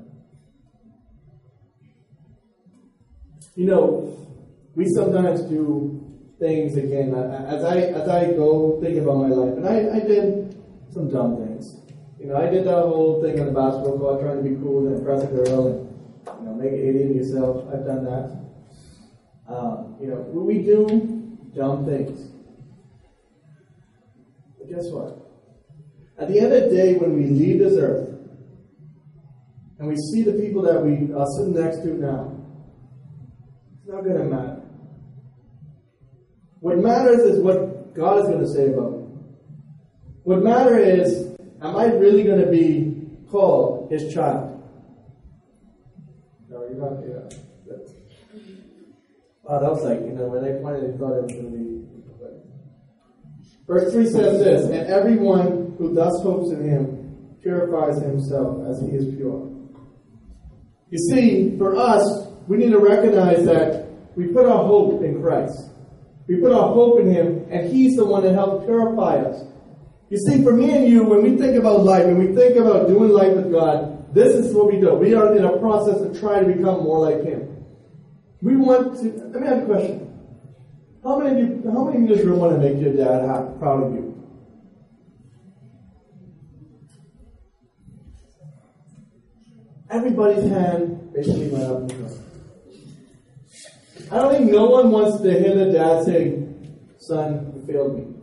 You 3.54 3.66
know, 3.66 4.26
we 4.74 4.86
sometimes 4.96 5.42
do 5.42 6.03
things 6.44 6.76
again 6.76 7.14
as 7.48 7.64
I 7.64 7.76
as 8.00 8.06
I 8.06 8.26
go 8.32 8.78
think 8.82 8.98
about 8.98 9.16
my 9.16 9.28
life, 9.28 9.56
and 9.56 9.66
I, 9.66 9.96
I 9.96 10.00
did 10.00 10.54
some 10.92 11.08
dumb 11.08 11.38
things. 11.38 11.80
You 12.20 12.26
know, 12.26 12.36
I 12.36 12.50
did 12.50 12.66
that 12.66 12.82
whole 12.82 13.22
thing 13.22 13.40
on 13.40 13.46
the 13.46 13.52
basketball 13.52 13.98
court, 13.98 14.20
trying 14.20 14.42
to 14.42 14.48
be 14.50 14.56
cool 14.56 14.86
and 14.86 14.98
impress 14.98 15.22
a 15.22 15.26
girl, 15.26 15.68
and 15.68 16.40
you 16.40 16.46
know, 16.46 16.54
make 16.54 16.72
an 16.72 16.88
idiot 16.88 17.10
of 17.10 17.16
yourself. 17.16 17.64
I've 17.72 17.86
done 17.86 18.04
that. 18.04 18.26
Um, 19.48 19.96
you 20.00 20.08
know, 20.08 20.20
we 20.50 20.62
do 20.62 20.86
dumb 21.56 21.86
things. 21.86 22.30
But 24.58 24.68
guess 24.68 24.84
what? 24.92 25.20
At 26.18 26.28
the 26.28 26.40
end 26.40 26.52
of 26.52 26.64
the 26.64 26.76
day, 26.76 26.94
when 26.94 27.14
we 27.14 27.24
leave 27.24 27.58
this 27.58 27.78
earth, 27.78 28.10
and 29.78 29.88
we 29.88 29.96
see 29.96 30.22
the 30.22 30.34
people 30.34 30.62
that 30.62 30.82
we 30.82 31.12
are 31.14 31.26
sitting 31.38 31.54
next 31.54 31.78
to 31.84 31.94
now, 31.94 32.36
it's 33.80 33.88
not 33.88 34.04
going 34.04 34.18
to 34.18 34.24
matter. 34.24 34.63
What 36.64 36.78
matters 36.78 37.20
is 37.20 37.40
what 37.40 37.94
God 37.94 38.20
is 38.20 38.24
going 38.24 38.40
to 38.40 38.48
say 38.48 38.72
about 38.72 38.92
me. 38.92 39.04
What 40.22 40.42
matters 40.42 41.10
is, 41.10 41.36
am 41.60 41.76
I 41.76 41.88
really 41.92 42.22
going 42.22 42.40
to 42.40 42.50
be 42.50 43.06
called 43.30 43.92
His 43.92 44.14
child? 44.14 44.62
No, 46.48 46.62
you're 46.62 46.80
not. 46.80 47.02
Yeah. 47.06 47.76
Oh, 49.46 49.60
that 49.60 49.70
was 49.70 49.84
like, 49.84 50.00
you 50.00 50.12
know, 50.12 50.24
when 50.28 50.42
they 50.42 50.58
finally 50.62 50.96
thought 50.96 51.18
it 51.18 51.24
was 51.24 51.32
going 51.32 51.52
to 51.52 51.58
be. 51.58 51.84
Verse 53.66 53.92
3 53.92 54.06
says 54.06 54.42
this 54.42 54.64
And 54.64 54.88
everyone 54.88 55.74
who 55.76 55.92
thus 55.92 56.14
hopes 56.22 56.50
in 56.50 56.66
him 56.66 57.36
purifies 57.42 58.00
himself 58.00 58.66
as 58.70 58.80
he 58.80 58.96
is 58.96 59.14
pure. 59.16 59.52
You 60.88 60.98
see, 61.10 61.58
for 61.58 61.76
us, 61.76 62.26
we 62.48 62.56
need 62.56 62.70
to 62.70 62.78
recognize 62.78 63.44
that 63.44 63.86
we 64.16 64.28
put 64.28 64.46
our 64.46 64.64
hope 64.64 65.02
in 65.02 65.20
Christ. 65.20 65.73
We 66.26 66.36
put 66.36 66.52
our 66.52 66.72
hope 66.72 67.00
in 67.00 67.12
him, 67.12 67.46
and 67.50 67.70
he's 67.70 67.96
the 67.96 68.04
one 68.04 68.22
that 68.22 68.34
helps 68.34 68.64
purify 68.64 69.16
us. 69.16 69.44
You 70.08 70.18
see, 70.18 70.42
for 70.42 70.52
me 70.52 70.70
and 70.70 70.86
you, 70.88 71.04
when 71.04 71.22
we 71.22 71.36
think 71.36 71.56
about 71.56 71.80
life, 71.80 72.06
when 72.06 72.18
we 72.18 72.34
think 72.34 72.56
about 72.56 72.88
doing 72.88 73.10
life 73.10 73.34
with 73.34 73.50
God, 73.52 74.14
this 74.14 74.32
is 74.34 74.54
what 74.54 74.72
we 74.72 74.78
do. 74.80 74.94
We 74.94 75.14
are 75.14 75.36
in 75.36 75.44
a 75.44 75.58
process 75.58 76.00
of 76.00 76.18
trying 76.18 76.46
to 76.46 76.54
become 76.54 76.84
more 76.84 77.10
like 77.10 77.24
him. 77.24 77.64
We 78.40 78.56
want 78.56 78.96
to. 79.00 79.04
Let 79.32 79.40
me 79.40 79.48
ask 79.48 79.62
a 79.62 79.66
question. 79.66 80.04
How 81.02 81.18
many 81.18 81.42
of 81.42 81.48
you, 81.48 81.70
how 81.70 81.84
many 81.84 81.98
in 81.98 82.06
this 82.06 82.24
room 82.24 82.38
want 82.38 82.52
to 82.52 82.58
make 82.58 82.80
your 82.80 82.94
dad 82.94 83.28
happy, 83.28 83.58
proud 83.58 83.82
of 83.82 83.92
you? 83.92 84.10
Everybody's 89.90 90.48
hand 90.50 91.12
basically 91.12 91.48
went 91.48 91.64
up. 91.64 92.23
I 94.10 94.18
don't 94.18 94.32
think 94.32 94.50
no 94.50 94.66
one 94.66 94.90
wants 94.90 95.22
to 95.22 95.30
hear 95.30 95.54
the 95.54 95.72
dad 95.72 96.04
say, 96.04 96.46
"Son, 96.98 97.52
you 97.54 97.66
failed 97.66 97.98
me." 97.98 98.14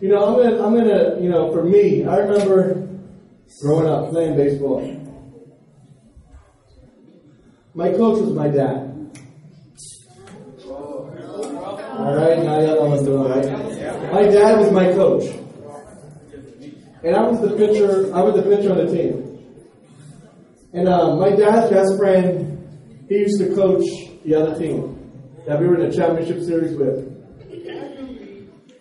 You 0.00 0.08
know, 0.10 0.24
I'm 0.24 0.36
gonna, 0.36 0.64
I'm 0.64 0.74
gonna, 0.76 1.20
you 1.20 1.28
know, 1.28 1.50
for 1.52 1.64
me, 1.64 2.04
I 2.04 2.18
remember 2.18 2.88
growing 3.60 3.88
up 3.88 4.10
playing 4.10 4.36
baseball. 4.36 4.80
My 7.74 7.90
coach 7.90 8.20
was 8.20 8.32
my 8.32 8.48
dad. 8.48 8.94
All 11.98 12.14
right, 12.14 12.38
now 12.38 12.60
y'all 12.60 12.76
know 12.76 12.90
what's 12.90 13.02
doing 13.02 13.28
right. 13.28 14.12
My 14.12 14.22
dad 14.22 14.60
was 14.60 14.70
my 14.70 14.92
coach, 14.92 15.24
and 17.02 17.16
I 17.16 17.22
was 17.22 17.40
the 17.40 17.56
pitcher. 17.56 18.14
I 18.14 18.22
was 18.22 18.36
the 18.36 18.42
pitcher 18.42 18.70
on 18.70 18.78
the 18.78 18.86
team. 18.86 19.27
And 20.72 20.88
uh, 20.88 21.16
my 21.16 21.30
dad's 21.30 21.70
best 21.70 21.96
friend, 21.96 23.06
he 23.08 23.18
used 23.18 23.38
to 23.40 23.54
coach 23.54 23.84
the 24.24 24.34
other 24.34 24.58
team 24.58 24.94
that 25.46 25.58
we 25.58 25.66
were 25.66 25.80
in 25.80 25.88
the 25.88 25.96
championship 25.96 26.42
series 26.42 26.76
with, 26.76 27.14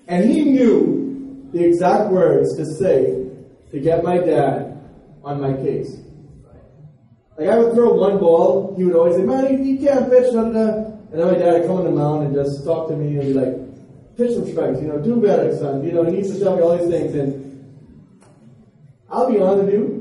and 0.08 0.30
he 0.30 0.44
knew 0.44 1.50
the 1.54 1.64
exact 1.64 2.12
words 2.12 2.56
to 2.58 2.66
say 2.66 3.26
to 3.72 3.80
get 3.80 4.04
my 4.04 4.18
dad 4.18 4.78
on 5.24 5.40
my 5.40 5.54
case. 5.54 5.98
Like 7.38 7.50
I 7.50 7.58
would 7.60 7.74
throw 7.74 7.94
one 7.94 8.18
ball, 8.18 8.76
he 8.76 8.84
would 8.84 8.96
always 8.96 9.16
say, 9.16 9.24
"Man, 9.24 9.64
you, 9.64 9.78
can't 9.78 10.10
pitch." 10.10 10.34
Da, 10.34 10.42
da. 10.42 10.68
And 11.10 11.14
then 11.14 11.28
my 11.28 11.38
dad 11.38 11.54
would 11.54 11.68
come 11.68 11.78
on 11.78 11.86
the 11.86 11.92
mound 11.92 12.26
and 12.26 12.36
just 12.36 12.66
talk 12.66 12.90
to 12.90 12.96
me 12.96 13.18
and 13.18 13.22
be 13.22 13.34
like, 13.34 14.18
"Pitch 14.18 14.34
some 14.34 14.50
strikes, 14.50 14.82
you 14.82 14.88
know, 14.88 15.00
do 15.00 15.22
better, 15.22 15.56
son." 15.56 15.86
You 15.86 15.94
know, 15.94 16.04
he 16.04 16.18
needs 16.18 16.34
to 16.34 16.40
tell 16.40 16.56
me 16.56 16.64
all 16.64 16.78
these 16.78 16.90
things, 16.90 17.16
and 17.16 17.46
I'll 19.10 19.32
be 19.32 19.40
honest 19.40 19.66
with 19.66 19.74
you, 19.74 19.97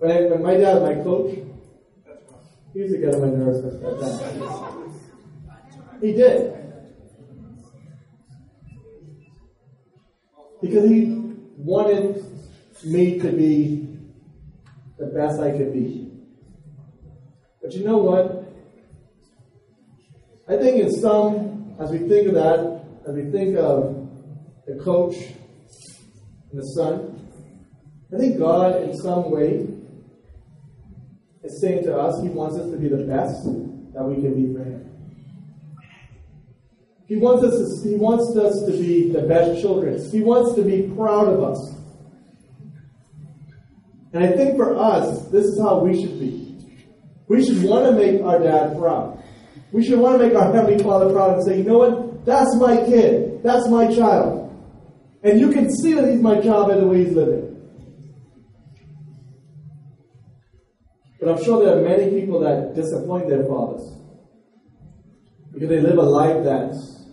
when, 0.00 0.10
I, 0.10 0.20
when 0.22 0.42
my 0.42 0.54
dad 0.54 0.82
my 0.82 0.94
coach, 1.04 1.38
he 2.72 2.78
used 2.78 2.94
to 2.94 3.00
get 3.00 3.14
on 3.14 3.20
my 3.20 3.26
nerves. 3.36 3.60
He 6.00 6.12
did. 6.12 6.56
Because 10.62 10.88
he 10.88 11.34
wanted 11.58 12.24
me 12.84 13.18
to 13.18 13.30
be 13.30 13.98
the 14.98 15.06
best 15.06 15.38
I 15.38 15.50
could 15.50 15.72
be. 15.74 16.10
But 17.60 17.74
you 17.74 17.84
know 17.84 17.98
what? 17.98 18.50
I 20.48 20.56
think 20.56 20.82
in 20.82 20.90
some, 20.90 21.76
as 21.78 21.90
we 21.90 21.98
think 21.98 22.28
of 22.28 22.34
that, 22.34 22.84
as 23.06 23.14
we 23.14 23.30
think 23.30 23.56
of 23.58 24.08
the 24.66 24.82
coach 24.82 25.16
and 25.16 26.60
the 26.60 26.64
son, 26.74 27.16
I 28.12 28.18
think 28.18 28.38
God, 28.38 28.82
in 28.82 28.96
some 28.96 29.30
way, 29.30 29.79
is 31.42 31.60
saying 31.60 31.84
to 31.84 31.96
us, 31.96 32.22
He 32.22 32.28
wants 32.28 32.56
us 32.56 32.70
to 32.70 32.76
be 32.76 32.88
the 32.88 33.04
best 33.04 33.44
that 33.94 34.04
we 34.04 34.16
can 34.16 34.34
be 34.34 34.52
for 34.54 34.64
Him. 34.64 34.86
He 37.06 37.16
wants 37.16 37.44
us 37.44 37.82
to, 37.82 37.88
He 37.88 37.96
wants 37.96 38.36
us 38.36 38.64
to 38.66 38.72
be 38.72 39.10
the 39.10 39.22
best 39.22 39.60
children. 39.60 39.98
He 40.10 40.20
wants 40.20 40.54
to 40.54 40.62
be 40.62 40.82
proud 40.94 41.28
of 41.28 41.42
us. 41.42 41.76
And 44.12 44.24
I 44.24 44.32
think 44.32 44.56
for 44.56 44.76
us, 44.76 45.28
this 45.28 45.44
is 45.44 45.60
how 45.60 45.80
we 45.80 46.00
should 46.00 46.18
be. 46.18 46.58
We 47.28 47.44
should 47.44 47.62
want 47.62 47.86
to 47.86 47.92
make 47.92 48.22
our 48.22 48.40
dad 48.40 48.76
proud. 48.76 49.22
We 49.72 49.84
should 49.84 50.00
want 50.00 50.18
to 50.20 50.26
make 50.26 50.36
our 50.36 50.52
Heavenly 50.52 50.82
Father 50.82 51.12
proud 51.12 51.34
and 51.34 51.44
say, 51.44 51.58
you 51.58 51.64
know 51.64 51.78
what? 51.78 52.24
That's 52.24 52.56
my 52.56 52.76
kid. 52.76 53.42
That's 53.42 53.68
my 53.68 53.94
child. 53.94 54.40
And 55.22 55.38
you 55.38 55.52
can 55.52 55.70
see 55.76 55.92
that 55.92 56.08
he's 56.10 56.20
my 56.20 56.40
child 56.40 56.68
by 56.68 56.76
the 56.76 56.86
way 56.86 57.04
he's 57.04 57.14
living. 57.14 57.49
But 61.20 61.28
I'm 61.28 61.44
sure 61.44 61.62
there 61.62 61.78
are 61.78 61.82
many 61.82 62.18
people 62.18 62.40
that 62.40 62.74
disappoint 62.74 63.28
their 63.28 63.44
fathers 63.44 63.82
because 65.52 65.68
they 65.68 65.80
live 65.80 65.98
a 65.98 66.02
life 66.02 66.42
that's 66.42 67.04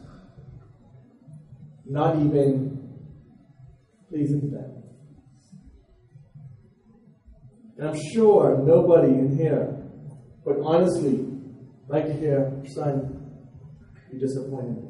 not 1.85 2.15
even 2.15 3.03
pleasing 4.09 4.41
to 4.41 4.47
them. 4.47 4.83
And 7.77 7.89
I'm 7.89 7.99
sure 8.13 8.63
nobody 8.65 9.09
in 9.09 9.37
here 9.37 9.77
would 10.45 10.59
honestly 10.63 11.25
like 11.89 12.05
to 12.05 12.13
hear, 12.13 12.63
son, 12.73 13.29
you 14.11 14.19
disappointed 14.19 14.83
me. 14.83 14.89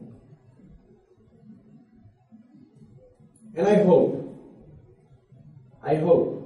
And 3.55 3.67
I 3.67 3.83
hope, 3.83 4.13
I 5.83 5.95
hope 5.95 6.36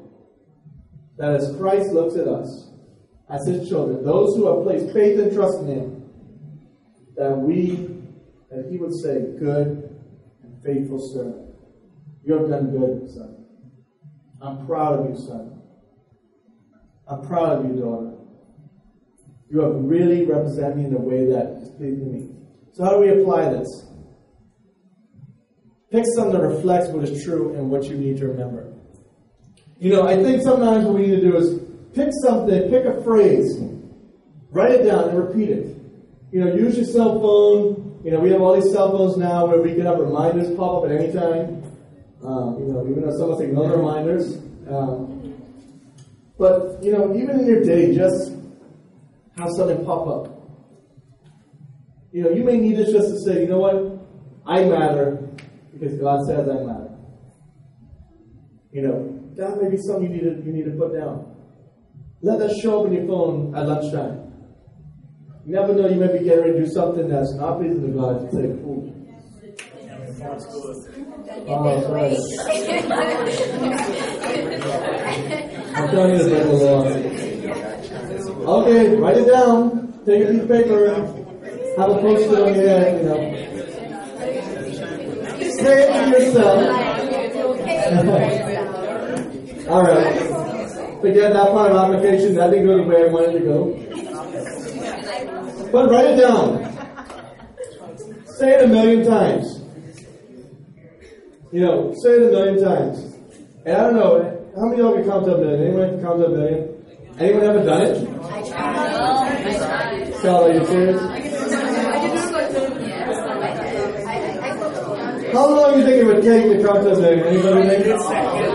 that 1.21 1.35
as 1.35 1.55
Christ 1.55 1.91
looks 1.91 2.15
at 2.15 2.27
us, 2.27 2.71
as 3.29 3.47
his 3.47 3.69
children, 3.69 4.03
those 4.03 4.35
who 4.35 4.47
have 4.47 4.65
placed 4.65 4.91
faith 4.91 5.19
and 5.19 5.31
trust 5.31 5.59
in 5.59 5.67
him, 5.67 6.09
that 7.15 7.37
we, 7.37 7.75
that 8.49 8.65
he 8.71 8.77
would 8.77 8.93
say, 9.03 9.19
good 9.39 9.99
and 10.41 10.63
faithful 10.63 10.99
servant. 11.13 11.53
You 12.25 12.39
have 12.39 12.49
done 12.49 12.71
good, 12.71 13.07
son. 13.11 13.45
I'm 14.41 14.65
proud 14.65 14.99
of 14.99 15.09
you, 15.11 15.15
son. 15.15 15.61
I'm 17.07 17.21
proud 17.27 17.59
of 17.59 17.65
you, 17.65 17.79
daughter. 17.79 18.13
You 19.51 19.59
have 19.61 19.75
really 19.75 20.25
represented 20.25 20.77
me 20.77 20.85
in 20.85 20.95
a 20.95 20.99
way 20.99 21.25
that 21.25 21.61
is 21.61 21.69
pleasing 21.77 21.99
to 21.99 22.11
me. 22.11 22.29
So 22.71 22.83
how 22.83 22.93
do 22.93 22.99
we 22.99 23.09
apply 23.09 23.49
this? 23.49 23.67
Pick 25.91 26.05
something 26.15 26.33
that 26.33 26.47
reflects 26.47 26.87
what 26.87 27.07
is 27.07 27.23
true 27.23 27.53
and 27.53 27.69
what 27.69 27.83
you 27.83 27.95
need 27.95 28.17
to 28.17 28.27
remember. 28.27 28.70
You 29.81 29.89
know, 29.89 30.07
I 30.07 30.15
think 30.15 30.43
sometimes 30.43 30.85
what 30.85 30.93
we 30.93 31.07
need 31.07 31.15
to 31.15 31.21
do 31.21 31.37
is 31.37 31.59
pick 31.95 32.09
something, 32.21 32.69
pick 32.69 32.85
a 32.85 33.01
phrase, 33.01 33.57
write 34.51 34.73
it 34.73 34.83
down 34.83 35.09
and 35.09 35.17
repeat 35.17 35.49
it. 35.49 35.75
You 36.31 36.45
know, 36.45 36.53
use 36.53 36.77
your 36.77 36.85
cell 36.85 37.19
phone. 37.19 37.99
You 38.05 38.11
know, 38.11 38.19
we 38.19 38.29
have 38.29 38.41
all 38.43 38.53
these 38.53 38.71
cell 38.71 38.91
phones 38.91 39.17
now 39.17 39.47
where 39.47 39.59
we 39.59 39.73
can 39.73 39.87
have 39.87 39.97
reminders 39.97 40.55
pop 40.55 40.83
up 40.83 40.91
at 40.91 40.95
any 40.95 41.11
time. 41.11 41.63
Um, 42.23 42.59
you 42.59 42.71
know, 42.71 42.87
even 42.87 43.01
though 43.01 43.17
some 43.17 43.31
of 43.31 43.37
us 43.37 43.41
ignore 43.41 43.75
reminders. 43.75 44.37
Um, 44.69 45.33
but, 46.37 46.83
you 46.83 46.91
know, 46.91 47.15
even 47.15 47.39
in 47.39 47.47
your 47.47 47.63
day, 47.63 47.95
just 47.95 48.33
have 49.39 49.49
something 49.57 49.83
pop 49.83 50.07
up. 50.07 50.41
You 52.11 52.21
know, 52.21 52.29
you 52.29 52.43
may 52.43 52.57
need 52.57 52.77
this 52.77 52.91
just 52.91 53.07
to 53.07 53.19
say, 53.21 53.41
you 53.41 53.47
know 53.47 53.57
what? 53.57 53.99
I 54.45 54.63
matter 54.63 55.27
because 55.73 55.97
God 55.97 56.23
says 56.27 56.47
I 56.47 56.63
matter. 56.65 56.91
You 58.71 58.81
know, 58.83 59.20
that 59.41 59.61
may 59.61 59.69
be 59.69 59.77
something 59.77 60.03
you 60.03 60.09
need 60.09 60.23
to, 60.23 60.45
you 60.45 60.53
need 60.53 60.65
to 60.65 60.71
put 60.77 60.93
down. 60.93 61.35
Let 62.21 62.39
that 62.39 62.55
show 62.61 62.81
up 62.81 62.87
in 62.87 62.93
your 62.93 63.07
phone 63.07 63.55
at 63.55 63.67
lunchtime. 63.67 64.31
You 65.45 65.53
never 65.53 65.73
know, 65.73 65.89
you 65.89 65.95
may 65.99 66.15
be 66.15 66.23
getting 66.23 66.41
ready 66.41 66.53
to 66.53 66.59
do 66.65 66.71
something 66.71 67.09
that's 67.09 67.33
not 67.33 67.57
pleasing 67.57 67.81
to 67.81 67.87
God. 67.87 68.21
You 68.21 68.29
say, 68.31 68.45
ooh. 68.61 68.93
Oh. 71.47 71.65
I'm 75.73 75.89
telling 75.89 76.13
you 76.15 76.23
the 76.23 76.45
Lord. 76.61 76.87
Okay, 78.47 78.95
write 78.97 79.17
it 79.17 79.25
down. 79.25 79.91
Take 80.05 80.23
a 80.23 80.31
piece 80.31 80.41
of 80.41 80.47
paper. 80.47 80.95
Have 81.77 81.89
a 81.89 81.95
post-it 81.99 82.39
on 82.39 82.53
your 82.53 82.67
head, 82.67 83.01
you 83.01 83.07
know. 83.09 83.19
Say 85.57 85.75
it 85.83 85.89
to 85.91 86.23
yourself. 86.23 86.59
All 89.71 89.83
right. 89.83 90.19
Forget 90.99 91.31
that 91.31 91.51
part 91.51 91.71
of 91.71 91.77
application. 91.77 92.35
That 92.35 92.51
didn't 92.51 92.65
go 92.67 92.75
the 92.75 92.83
way 92.83 93.03
I 93.03 93.07
wanted 93.07 93.39
to 93.39 93.45
go. 93.45 93.73
But 95.71 95.89
write 95.89 96.07
it 96.07 96.17
down. 96.17 96.59
Say 98.25 98.51
it 98.55 98.65
a 98.65 98.67
million 98.67 99.05
times. 99.07 99.61
You 101.53 101.61
know, 101.61 101.93
say 102.03 102.09
it 102.09 102.23
a 102.23 102.31
million 102.31 102.61
times. 102.61 103.15
And 103.65 103.77
I 103.77 103.83
don't 103.85 103.95
know, 103.95 104.51
how 104.57 104.65
many 104.65 104.81
of 104.81 104.89
you 104.89 105.03
can 105.03 105.09
count 105.09 105.25
to 105.25 105.35
a 105.35 105.37
million? 105.37 105.61
Anyone 105.67 105.89
can 105.91 106.01
count 106.01 106.19
to 106.19 106.25
a 106.25 106.29
million? 106.29 106.61
Anyone 107.17 107.43
ever 107.43 107.63
done 107.63 107.81
it? 107.83 107.95
I 108.23 108.41
tried. 110.21 110.55
You 110.55 110.65
serious? 110.65 111.01
How 115.31 115.47
long 115.49 115.71
do 115.71 115.79
you 115.79 115.85
think 115.85 115.97
it 115.97 116.05
would 116.05 116.21
take 116.23 116.43
to 116.43 116.61
count 116.61 116.83
to 116.83 116.91
a 116.91 116.99
million? 116.99 117.25
Anybody 117.25 117.83
think? 117.83 118.50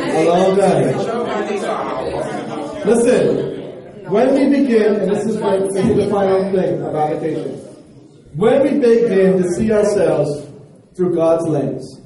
Long 0.00 0.56
time. 0.56 1.16
Listen, 2.86 3.56
when 4.10 4.34
we 4.34 4.58
begin, 4.60 4.94
and 4.96 5.10
this 5.10 5.24
is, 5.24 5.38
my, 5.38 5.56
this 5.58 5.74
is 5.74 5.96
the 5.96 6.08
final 6.08 6.52
thing 6.52 6.80
about 6.80 7.12
application, 7.12 7.52
when 8.34 8.62
we 8.62 8.70
begin 8.78 9.42
to 9.42 9.48
see 9.54 9.72
ourselves 9.72 10.46
through 10.96 11.14
God's 11.14 11.48
lens, 11.48 12.00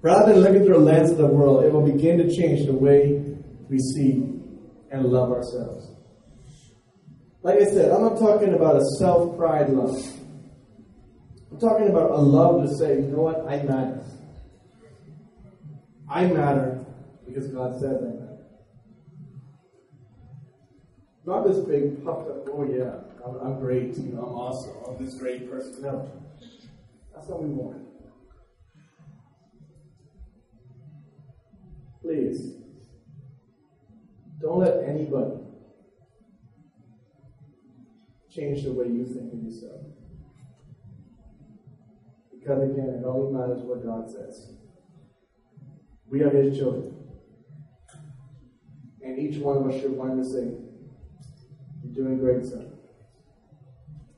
rather 0.00 0.32
than 0.32 0.42
looking 0.42 0.64
through 0.64 0.78
a 0.78 0.84
lens 0.84 1.10
of 1.10 1.18
the 1.18 1.26
world, 1.26 1.64
it 1.64 1.72
will 1.72 1.84
begin 1.84 2.18
to 2.18 2.34
change 2.34 2.66
the 2.66 2.72
way 2.72 3.22
we 3.68 3.78
see 3.78 4.22
and 4.90 5.04
love 5.04 5.30
ourselves. 5.30 5.94
Like 7.42 7.60
I 7.60 7.64
said, 7.64 7.92
I'm 7.92 8.02
not 8.02 8.18
talking 8.18 8.54
about 8.54 8.76
a 8.76 8.84
self 8.98 9.36
pride 9.36 9.68
love. 9.70 9.96
I'm 11.50 11.58
talking 11.58 11.88
about 11.88 12.10
a 12.10 12.16
love 12.16 12.66
to 12.66 12.74
say, 12.76 12.96
you 12.96 13.08
know 13.08 13.22
what, 13.22 13.46
I 13.46 13.62
matter. 13.62 14.04
I 16.08 16.26
matter 16.26 16.77
because 17.28 17.48
God 17.48 17.76
I 17.76 17.80
matter. 17.80 18.38
Not 21.24 21.46
this 21.46 21.58
big 21.58 22.02
puffed 22.04 22.30
up, 22.30 22.48
oh 22.50 22.64
yeah, 22.64 23.00
I'm, 23.24 23.36
I'm 23.40 23.60
great, 23.60 23.96
you 23.98 24.12
know, 24.12 24.22
I'm 24.22 24.34
awesome, 24.34 24.72
I'm 24.88 25.04
this 25.04 25.14
great 25.14 25.50
person. 25.50 25.82
No. 25.82 26.10
That's 27.14 27.28
what 27.28 27.42
we 27.42 27.50
want. 27.50 27.84
Please, 32.00 32.54
don't 34.40 34.60
let 34.60 34.84
anybody 34.84 35.34
change 38.30 38.64
the 38.64 38.72
way 38.72 38.86
you 38.86 39.04
think 39.04 39.32
of 39.32 39.42
yourself. 39.42 39.82
Because 42.32 42.70
again, 42.70 42.88
it 42.88 43.04
only 43.04 43.36
matters 43.36 43.62
what 43.62 43.84
God 43.84 44.10
says. 44.10 44.52
We 46.08 46.22
are 46.22 46.30
His 46.30 46.56
children. 46.56 46.94
And 49.08 49.18
each 49.18 49.40
one 49.40 49.56
of 49.56 49.66
us 49.66 49.80
should 49.80 49.92
want 49.92 50.22
to 50.22 50.24
say, 50.24 50.52
You're 51.82 52.04
doing 52.04 52.18
great, 52.18 52.44
son. 52.44 52.72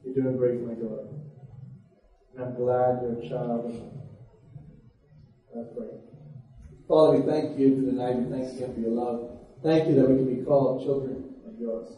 You're 0.05 0.14
doing 0.14 0.37
great, 0.37 0.61
my 0.62 0.74
daughter. 0.74 1.07
And 2.35 2.44
I'm 2.44 2.57
glad 2.57 2.98
you're 3.00 3.20
a 3.20 3.29
child 3.29 3.66
of. 3.66 3.74
Let's 5.55 5.68
pray. 5.76 5.87
Father, 6.88 7.18
we 7.18 7.31
thank 7.31 7.57
you 7.57 7.76
for 7.76 7.87
the 7.87 7.92
night. 7.92 8.16
We 8.16 8.37
thank 8.37 8.61
you 8.61 8.66
for 8.74 8.81
your 8.81 8.90
love. 8.90 9.38
Thank 9.62 9.88
you 9.88 9.94
that 9.94 10.11
we 10.11 10.16
can 10.16 10.38
be 10.38 10.44
called 10.44 10.83
children 10.83 11.37
of 11.46 11.57
yours. 11.61 11.94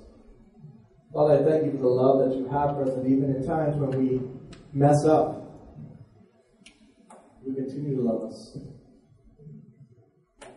Father, 1.15 1.39
I 1.39 1.51
thank 1.51 1.65
you 1.65 1.73
for 1.73 1.79
the 1.79 1.89
love 1.89 2.29
that 2.29 2.37
you 2.37 2.47
have 2.49 2.77
for 2.77 2.83
us, 2.83 2.91
and 2.91 3.11
even 3.11 3.35
in 3.35 3.47
times 3.47 3.77
when 3.77 3.99
we 3.99 4.21
mess 4.75 5.07
up, 5.07 5.39
you 7.43 7.55
continue 7.55 7.97
to 7.97 8.03
love 8.03 8.31
us. 8.31 8.59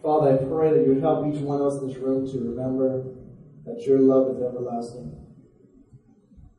Father, 0.06 0.34
I 0.34 0.46
pray 0.46 0.70
that 0.72 0.86
you 0.86 0.94
would 0.94 1.02
help 1.02 1.26
each 1.26 1.42
one 1.42 1.60
of 1.60 1.66
us 1.66 1.82
in 1.82 1.88
this 1.88 1.98
room 1.98 2.30
to 2.30 2.38
remember 2.38 3.06
that 3.66 3.82
your 3.88 3.98
love 3.98 4.38
is 4.38 4.44
everlasting. 4.44 5.18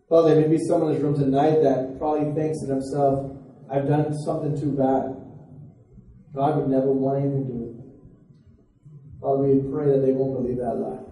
Father, 0.08 0.34
there 0.34 0.40
may 0.42 0.56
be 0.56 0.58
someone 0.66 0.90
in 0.90 0.94
this 0.96 1.04
room 1.04 1.14
tonight 1.14 1.62
that 1.62 1.96
probably 1.96 2.34
thinks 2.34 2.58
to 2.62 2.66
themselves, 2.66 3.38
I've 3.70 3.86
done 3.86 4.12
something 4.24 4.60
too 4.60 4.72
bad. 4.72 5.14
God 6.34 6.56
would 6.58 6.68
never 6.68 6.90
want 6.90 7.22
anything 7.22 7.46
to 7.46 7.52
do 7.52 7.58
with 7.58 7.78
it. 7.78 7.84
Father, 9.20 9.42
we 9.44 9.70
pray 9.70 9.92
that 9.92 10.04
they 10.04 10.10
won't 10.10 10.42
believe 10.42 10.58
that 10.58 10.74
lie. 10.74 11.06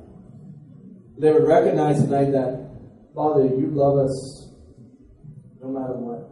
They 1.16 1.33
would 1.33 1.47
recognize 1.47 2.03
tonight 2.03 2.33
that, 2.33 2.66
Father, 3.14 3.47
you 3.47 3.70
love 3.70 3.99
us 3.99 4.51
no 5.62 5.68
matter 5.68 5.94
what. 5.94 6.24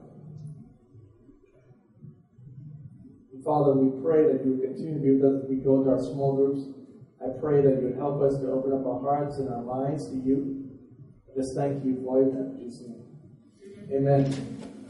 Father, 3.44 3.72
we 3.72 4.00
pray 4.02 4.32
that 4.32 4.44
you 4.44 4.52
would 4.52 4.62
continue 4.62 4.94
to 4.94 5.00
be 5.00 5.10
with 5.10 5.24
us 5.24 5.42
as 5.42 5.50
we 5.50 5.56
go 5.56 5.82
to 5.82 5.90
our 5.90 5.98
small 6.00 6.36
groups. 6.36 6.62
I 7.20 7.28
pray 7.40 7.60
that 7.62 7.80
you 7.80 7.88
would 7.88 7.96
help 7.96 8.22
us 8.22 8.38
to 8.40 8.50
open 8.50 8.72
up 8.72 8.86
our 8.86 9.00
hearts 9.00 9.38
and 9.38 9.48
our 9.48 9.62
minds 9.62 10.08
to 10.08 10.16
you. 10.16 10.70
I 11.26 11.36
just 11.36 11.56
thank 11.56 11.84
you 11.84 12.02
for 12.04 12.22
your 12.22 12.30
In 12.30 12.58
Jesus'. 12.58 12.82
Amen. 13.90 14.81